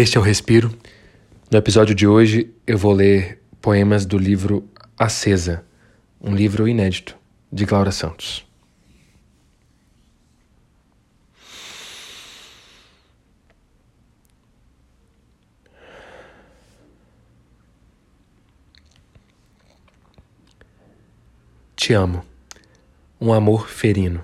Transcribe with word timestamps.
Este 0.00 0.16
é 0.16 0.20
o 0.20 0.22
Respiro. 0.22 0.72
No 1.50 1.58
episódio 1.58 1.92
de 1.92 2.06
hoje 2.06 2.54
eu 2.64 2.78
vou 2.78 2.92
ler 2.92 3.42
poemas 3.60 4.06
do 4.06 4.16
livro 4.16 4.70
Acesa, 4.96 5.64
um 6.20 6.36
livro 6.36 6.68
inédito 6.68 7.16
de 7.52 7.66
Clara 7.66 7.90
Santos. 7.90 8.46
Te 21.74 21.92
amo. 21.92 22.24
Um 23.20 23.32
amor 23.32 23.68
ferino. 23.68 24.22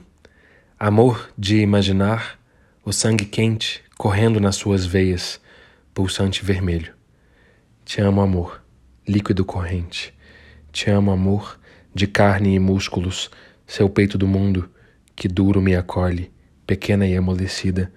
Amor 0.79 1.33
de 1.37 1.57
imaginar 1.57 2.39
o 2.85 2.93
sangue 2.93 3.25
quente 3.25 3.83
correndo 3.99 4.39
nas 4.39 4.55
suas 4.55 4.87
veias 4.87 5.43
pulsante 5.95 6.45
vermelho. 6.45 6.93
Te 7.85 8.01
amo, 8.01 8.21
amor, 8.21 8.61
líquido 9.07 9.45
corrente. 9.45 10.13
Te 10.73 10.91
amo, 10.91 11.13
amor, 11.13 11.59
de 11.95 12.09
carne 12.09 12.57
e 12.57 12.59
músculos, 12.59 13.31
seu 13.65 13.89
peito 13.89 14.19
do 14.19 14.27
mundo, 14.27 14.69
que 15.15 15.29
duro 15.29 15.63
me 15.63 15.77
acolhe, 15.77 16.33
pequena 16.67 17.07
e 17.07 17.17
amolecida, 17.17 17.93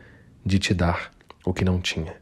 de 0.46 0.60
te 0.60 0.76
dar 0.76 1.12
o 1.44 1.52
que 1.52 1.66
não 1.66 1.82
tinha. 1.82 2.16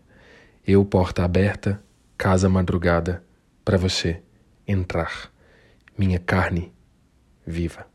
Eu, 0.66 0.86
porta 0.86 1.26
aberta, 1.26 1.84
casa 2.18 2.48
madrugada, 2.48 3.22
para 3.66 3.78
você 3.78 4.22
entrar, 4.66 5.30
minha 5.98 6.20
carne 6.20 6.72
viva. 7.46 7.86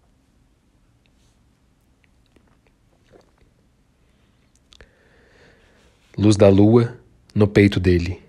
Luz 6.19 6.37
da 6.37 6.49
lua 6.49 7.00
no 7.35 7.47
peito 7.47 7.79
dele, 7.79 8.21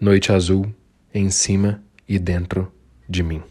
noite 0.00 0.32
azul, 0.32 0.72
em 1.14 1.30
cima 1.30 1.80
e 2.08 2.18
dentro 2.18 2.72
de 3.08 3.22
mim. 3.22 3.42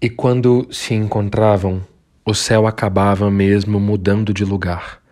E 0.00 0.08
quando 0.08 0.66
se 0.72 0.94
encontravam, 0.94 1.86
o 2.24 2.32
céu 2.32 2.66
acabava 2.66 3.30
mesmo 3.30 3.78
mudando 3.78 4.32
de 4.32 4.42
lugar, 4.44 5.02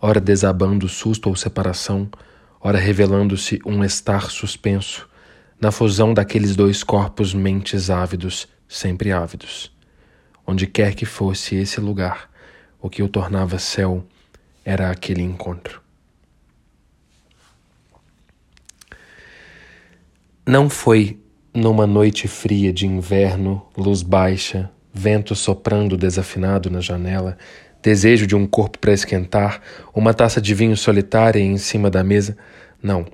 ora 0.00 0.18
desabando 0.18 0.88
susto 0.88 1.28
ou 1.28 1.36
separação, 1.36 2.08
ora 2.58 2.78
revelando-se 2.78 3.60
um 3.66 3.84
estar 3.84 4.30
suspenso, 4.30 5.06
na 5.60 5.70
fusão 5.70 6.14
daqueles 6.14 6.56
dois 6.56 6.82
corpos 6.82 7.34
mentes 7.34 7.90
ávidos, 7.90 8.48
sempre 8.66 9.12
ávidos. 9.12 9.70
Onde 10.46 10.66
quer 10.66 10.94
que 10.94 11.04
fosse 11.04 11.56
esse 11.56 11.78
lugar, 11.78 12.30
o 12.80 12.88
que 12.88 13.02
o 13.02 13.08
tornava 13.08 13.58
céu 13.58 14.06
era 14.70 14.88
aquele 14.88 15.20
encontro. 15.20 15.82
Não 20.46 20.70
foi 20.70 21.18
numa 21.52 21.88
noite 21.88 22.28
fria 22.28 22.72
de 22.72 22.86
inverno, 22.86 23.66
luz 23.76 24.02
baixa, 24.02 24.70
vento 24.94 25.34
soprando 25.34 25.96
desafinado 25.96 26.70
na 26.70 26.80
janela, 26.80 27.36
desejo 27.82 28.28
de 28.28 28.36
um 28.36 28.46
corpo 28.46 28.78
para 28.78 28.92
esquentar, 28.92 29.60
uma 29.92 30.14
taça 30.14 30.40
de 30.40 30.54
vinho 30.54 30.76
solitária 30.76 31.40
em 31.40 31.58
cima 31.58 31.90
da 31.90 32.04
mesa. 32.04 32.36
Não. 32.80 33.04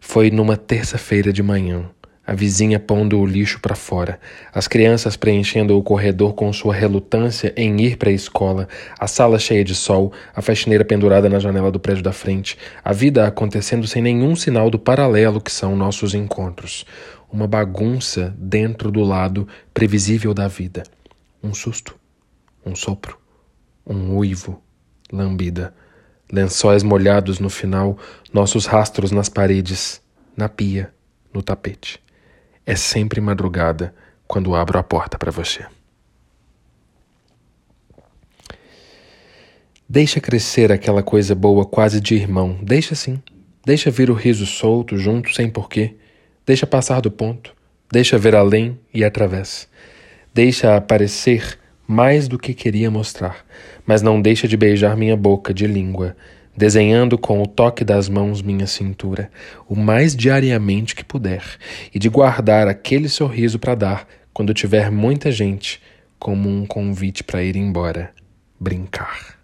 Foi 0.00 0.30
numa 0.30 0.56
terça-feira 0.56 1.30
de 1.30 1.42
manhã, 1.42 1.90
a 2.28 2.34
vizinha 2.34 2.78
pondo 2.78 3.18
o 3.18 3.24
lixo 3.24 3.58
para 3.58 3.74
fora, 3.74 4.20
as 4.52 4.68
crianças 4.68 5.16
preenchendo 5.16 5.78
o 5.78 5.82
corredor 5.82 6.34
com 6.34 6.52
sua 6.52 6.74
relutância 6.74 7.54
em 7.56 7.80
ir 7.80 7.96
para 7.96 8.10
a 8.10 8.12
escola, 8.12 8.68
a 8.98 9.06
sala 9.06 9.38
cheia 9.38 9.64
de 9.64 9.74
sol, 9.74 10.12
a 10.36 10.42
faxineira 10.42 10.84
pendurada 10.84 11.26
na 11.30 11.38
janela 11.38 11.72
do 11.72 11.80
prédio 11.80 12.02
da 12.02 12.12
frente, 12.12 12.58
a 12.84 12.92
vida 12.92 13.26
acontecendo 13.26 13.86
sem 13.86 14.02
nenhum 14.02 14.36
sinal 14.36 14.68
do 14.68 14.78
paralelo 14.78 15.40
que 15.40 15.50
são 15.50 15.74
nossos 15.74 16.12
encontros. 16.12 16.84
Uma 17.32 17.46
bagunça 17.46 18.34
dentro 18.36 18.90
do 18.90 19.02
lado 19.02 19.48
previsível 19.72 20.34
da 20.34 20.48
vida. 20.48 20.82
Um 21.42 21.54
susto, 21.54 21.96
um 22.62 22.76
sopro, 22.76 23.18
um 23.86 24.14
uivo, 24.14 24.62
lambida, 25.10 25.72
lençóis 26.30 26.82
molhados 26.82 27.38
no 27.38 27.48
final, 27.48 27.96
nossos 28.30 28.66
rastros 28.66 29.10
nas 29.10 29.30
paredes, 29.30 30.02
na 30.36 30.46
pia, 30.46 30.92
no 31.32 31.42
tapete. 31.42 31.98
É 32.68 32.76
sempre 32.76 33.18
madrugada 33.18 33.94
quando 34.26 34.54
abro 34.54 34.78
a 34.78 34.82
porta 34.82 35.16
para 35.16 35.30
você. 35.30 35.64
Deixa 39.88 40.20
crescer 40.20 40.70
aquela 40.70 41.02
coisa 41.02 41.34
boa 41.34 41.64
quase 41.64 41.98
de 41.98 42.14
irmão. 42.14 42.58
Deixa 42.62 42.94
sim. 42.94 43.22
Deixa 43.64 43.90
vir 43.90 44.10
o 44.10 44.14
riso 44.14 44.44
solto, 44.44 44.98
junto, 44.98 45.32
sem 45.32 45.48
porquê. 45.48 45.94
Deixa 46.44 46.66
passar 46.66 47.00
do 47.00 47.10
ponto. 47.10 47.56
Deixa 47.90 48.18
ver 48.18 48.34
além 48.34 48.78
e 48.92 49.02
através. 49.02 49.66
Deixa 50.34 50.76
aparecer 50.76 51.58
mais 51.86 52.28
do 52.28 52.38
que 52.38 52.52
queria 52.52 52.90
mostrar, 52.90 53.46
mas 53.86 54.02
não 54.02 54.20
deixa 54.20 54.46
de 54.46 54.58
beijar 54.58 54.94
minha 54.94 55.16
boca 55.16 55.54
de 55.54 55.66
língua, 55.66 56.14
desenhando 56.58 57.16
com 57.16 57.40
o 57.40 57.46
toque 57.46 57.84
das 57.84 58.08
mãos 58.08 58.42
minha 58.42 58.66
cintura, 58.66 59.30
o 59.68 59.76
mais 59.76 60.16
diariamente 60.16 60.96
que 60.96 61.04
puder, 61.04 61.44
e 61.94 62.00
de 62.00 62.08
guardar 62.08 62.66
aquele 62.66 63.08
sorriso 63.08 63.60
para 63.60 63.76
dar 63.76 64.08
quando 64.34 64.52
tiver 64.52 64.90
muita 64.90 65.30
gente, 65.30 65.80
como 66.18 66.48
um 66.48 66.66
convite 66.66 67.22
para 67.22 67.44
ir 67.44 67.54
embora, 67.54 68.12
brincar. 68.58 69.38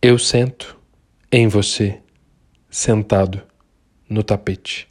Eu 0.00 0.18
sento 0.18 0.78
em 1.30 1.46
você, 1.46 2.00
sentado 2.70 3.42
no 4.08 4.22
tapete, 4.22 4.88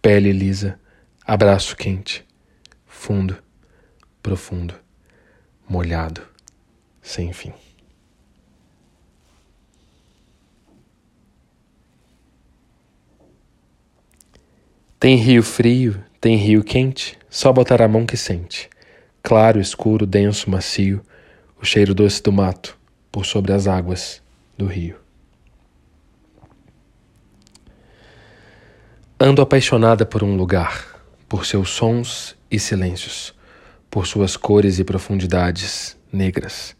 pele 0.00 0.30
lisa, 0.30 0.78
abraço 1.26 1.76
quente 1.76 2.24
fundo, 3.04 3.36
profundo, 4.22 4.74
molhado, 5.68 6.22
sem 7.02 7.34
fim. 7.34 7.52
Tem 14.98 15.16
rio 15.16 15.42
frio, 15.42 16.02
tem 16.18 16.38
rio 16.38 16.64
quente, 16.64 17.18
só 17.28 17.52
botar 17.52 17.82
a 17.82 17.88
mão 17.88 18.06
que 18.06 18.16
sente. 18.16 18.70
Claro, 19.22 19.60
escuro, 19.60 20.06
denso, 20.06 20.48
macio, 20.48 21.04
o 21.60 21.64
cheiro 21.66 21.94
doce 21.94 22.22
do 22.22 22.32
mato 22.32 22.74
por 23.12 23.26
sobre 23.26 23.52
as 23.52 23.66
águas 23.66 24.22
do 24.56 24.64
rio. 24.64 24.98
Ando 29.20 29.42
apaixonada 29.42 30.06
por 30.06 30.24
um 30.24 30.38
lugar, 30.38 31.04
por 31.28 31.44
seus 31.44 31.68
sons 31.68 32.34
e 32.54 32.58
silêncios, 32.58 33.34
por 33.90 34.06
suas 34.06 34.36
cores 34.36 34.78
e 34.78 34.84
profundidades 34.84 35.96
negras, 36.12 36.76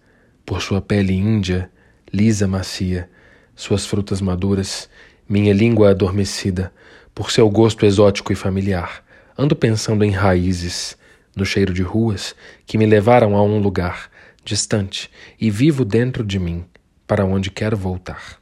por 0.46 0.62
sua 0.62 0.80
pele 0.80 1.12
índia, 1.12 1.68
lisa 2.12 2.46
macia, 2.46 3.10
suas 3.56 3.84
frutas 3.84 4.20
maduras, 4.20 4.88
minha 5.28 5.52
língua 5.52 5.90
adormecida, 5.90 6.72
por 7.12 7.32
seu 7.32 7.50
gosto 7.50 7.84
exótico 7.84 8.32
e 8.32 8.36
familiar. 8.36 9.04
Ando 9.36 9.56
pensando 9.56 10.04
em 10.04 10.10
raízes, 10.10 10.96
no 11.34 11.44
cheiro 11.44 11.74
de 11.74 11.82
ruas 11.82 12.36
que 12.64 12.78
me 12.78 12.86
levaram 12.86 13.36
a 13.36 13.42
um 13.42 13.58
lugar 13.58 14.08
distante 14.44 15.10
e 15.40 15.50
vivo 15.50 15.84
dentro 15.84 16.24
de 16.24 16.38
mim, 16.38 16.64
para 17.04 17.24
onde 17.24 17.50
quero 17.50 17.76
voltar. 17.76 18.38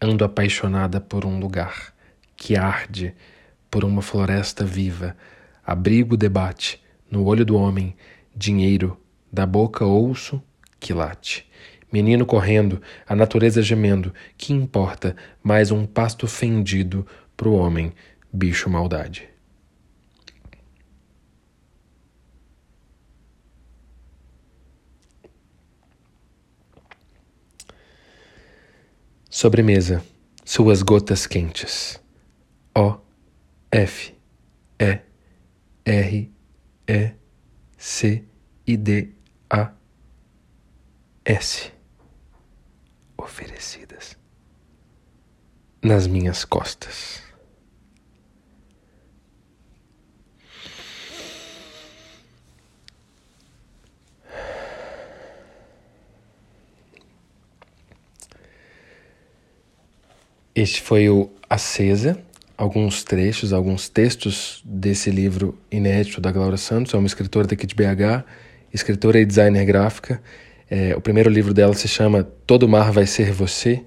Ando 0.00 0.24
apaixonada 0.24 1.00
por 1.00 1.24
um 1.24 1.38
lugar 1.38 1.94
que 2.36 2.56
arde, 2.56 3.14
por 3.70 3.84
uma 3.84 4.02
floresta 4.02 4.64
viva, 4.64 5.16
abrigo 5.68 6.16
debate, 6.16 6.82
no 7.10 7.26
olho 7.26 7.44
do 7.44 7.54
homem, 7.54 7.94
dinheiro, 8.34 8.98
da 9.30 9.44
boca 9.44 9.84
ouço, 9.84 10.42
quilate. 10.80 11.46
Menino 11.92 12.24
correndo, 12.24 12.80
a 13.06 13.14
natureza 13.14 13.60
gemendo, 13.60 14.14
que 14.38 14.54
importa 14.54 15.14
mais 15.42 15.70
um 15.70 15.84
pasto 15.84 16.26
fendido 16.26 17.06
pro 17.36 17.52
homem, 17.52 17.92
bicho 18.32 18.70
maldade. 18.70 19.28
Sobremesa, 29.28 30.02
suas 30.46 30.80
gotas 30.80 31.26
quentes. 31.26 32.00
O, 32.74 32.96
F, 33.70 34.14
E, 34.80 35.07
R, 35.88 36.30
E, 36.86 37.14
C, 37.78 38.24
I, 38.66 38.76
D, 38.76 39.14
A, 39.48 39.72
S 41.24 41.72
oferecidas 43.16 44.18
nas 45.82 46.06
minhas 46.06 46.44
costas. 46.44 47.22
Este 60.54 60.82
foi 60.82 61.08
o 61.08 61.30
Acesa 61.48 62.27
alguns 62.58 63.04
trechos, 63.04 63.52
alguns 63.52 63.88
textos 63.88 64.60
desse 64.64 65.12
livro 65.12 65.56
inédito 65.70 66.20
da 66.20 66.32
Glaura 66.32 66.56
Santos, 66.56 66.92
é 66.92 66.98
uma 66.98 67.06
escritora 67.06 67.46
daqui 67.46 67.64
de 67.64 67.74
BH, 67.76 68.24
escritora 68.74 69.20
e 69.20 69.24
designer 69.24 69.64
gráfica. 69.64 70.20
É, 70.68 70.94
o 70.96 71.00
primeiro 71.00 71.30
livro 71.30 71.54
dela 71.54 71.72
se 71.72 71.86
chama 71.86 72.24
Todo 72.44 72.68
Mar 72.68 72.90
Vai 72.90 73.06
Ser 73.06 73.32
Você, 73.32 73.84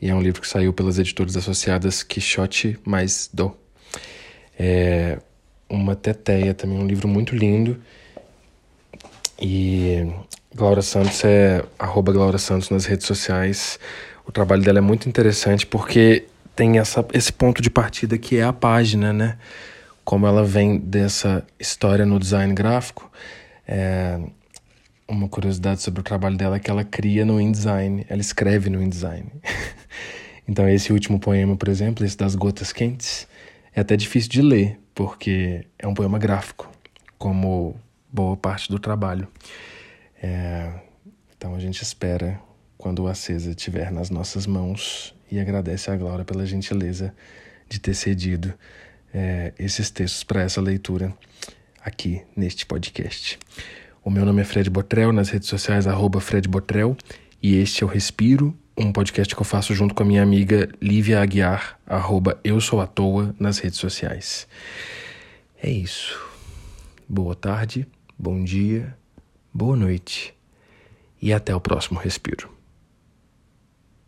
e 0.00 0.08
é 0.08 0.14
um 0.14 0.20
livro 0.22 0.40
que 0.40 0.48
saiu 0.48 0.72
pelas 0.72 0.98
editoras 0.98 1.36
associadas 1.36 2.02
Quixote 2.02 2.78
mais 2.84 3.28
Do. 3.32 3.54
É 4.58 5.18
uma 5.68 5.94
teteia 5.94 6.54
também, 6.54 6.78
um 6.78 6.86
livro 6.86 7.06
muito 7.06 7.36
lindo. 7.36 7.76
E 9.38 10.06
Glaura 10.54 10.80
Santos 10.80 11.22
é 11.22 11.62
arroba 11.78 12.38
Santos 12.38 12.70
nas 12.70 12.86
redes 12.86 13.06
sociais. 13.06 13.78
O 14.26 14.32
trabalho 14.32 14.62
dela 14.62 14.78
é 14.78 14.82
muito 14.82 15.06
interessante 15.06 15.66
porque 15.66 16.24
tem 16.56 16.78
essa, 16.78 17.06
esse 17.12 17.30
ponto 17.30 17.60
de 17.60 17.68
partida 17.68 18.16
que 18.16 18.38
é 18.38 18.42
a 18.42 18.52
página, 18.52 19.12
né? 19.12 19.38
Como 20.02 20.26
ela 20.26 20.42
vem 20.42 20.78
dessa 20.78 21.46
história 21.60 22.06
no 22.06 22.18
design 22.18 22.54
gráfico, 22.54 23.12
é, 23.68 24.18
uma 25.06 25.28
curiosidade 25.28 25.82
sobre 25.82 26.00
o 26.00 26.02
trabalho 26.02 26.36
dela 26.36 26.56
é 26.56 26.58
que 26.58 26.70
ela 26.70 26.82
cria 26.82 27.24
no 27.24 27.40
InDesign, 27.40 28.06
ela 28.08 28.20
escreve 28.20 28.70
no 28.70 28.82
InDesign. 28.82 29.30
então 30.48 30.66
esse 30.68 30.92
último 30.92 31.20
poema, 31.20 31.56
por 31.56 31.68
exemplo, 31.68 32.04
esse 32.06 32.16
das 32.16 32.34
gotas 32.34 32.72
quentes, 32.72 33.28
é 33.74 33.80
até 33.80 33.94
difícil 33.94 34.30
de 34.30 34.40
ler, 34.40 34.80
porque 34.94 35.66
é 35.78 35.86
um 35.86 35.92
poema 35.92 36.18
gráfico, 36.18 36.70
como 37.18 37.76
boa 38.10 38.36
parte 38.36 38.70
do 38.70 38.78
trabalho. 38.78 39.28
É, 40.22 40.72
então 41.36 41.54
a 41.54 41.58
gente 41.58 41.82
espera 41.82 42.40
quando 42.78 43.00
o 43.00 43.08
Acesa 43.08 43.50
estiver 43.50 43.92
nas 43.92 44.08
nossas 44.08 44.46
mãos 44.46 45.15
e 45.30 45.38
agradece 45.40 45.90
a 45.90 45.96
Glória 45.96 46.24
pela 46.24 46.46
gentileza 46.46 47.14
de 47.68 47.78
ter 47.80 47.94
cedido 47.94 48.54
é, 49.12 49.52
esses 49.58 49.90
textos 49.90 50.22
para 50.24 50.42
essa 50.42 50.60
leitura 50.60 51.12
aqui 51.80 52.22
neste 52.36 52.66
podcast. 52.66 53.38
O 54.04 54.10
meu 54.10 54.24
nome 54.24 54.42
é 54.42 54.44
Fred 54.44 54.70
Botrel, 54.70 55.12
nas 55.12 55.30
redes 55.30 55.48
sociais, 55.48 55.86
arroba 55.86 56.20
Fred 56.20 56.48
Botrel, 56.48 56.96
e 57.42 57.56
este 57.56 57.82
é 57.82 57.86
o 57.86 57.88
Respiro, 57.88 58.56
um 58.76 58.92
podcast 58.92 59.34
que 59.34 59.40
eu 59.40 59.44
faço 59.44 59.74
junto 59.74 59.94
com 59.94 60.02
a 60.02 60.06
minha 60.06 60.22
amiga 60.22 60.68
Lívia 60.80 61.20
Aguiar, 61.20 61.78
arroba 61.86 62.38
Eu 62.44 62.60
Sou 62.60 62.80
à 62.80 62.86
Toa, 62.86 63.34
nas 63.38 63.58
redes 63.58 63.78
sociais. 63.78 64.46
É 65.62 65.70
isso. 65.70 66.20
Boa 67.08 67.34
tarde, 67.34 67.86
bom 68.18 68.44
dia, 68.44 68.96
boa 69.52 69.76
noite 69.76 70.34
e 71.20 71.32
até 71.32 71.54
o 71.54 71.60
próximo 71.60 71.98
Respiro. 71.98 72.55